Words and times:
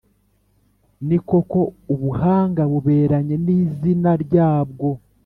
Ni 1.07 1.17
koko, 1.29 1.59
ubuhanga 1.93 2.61
buberanye 2.71 3.35
n’izina 3.45 4.11
ryabwo 4.23 4.87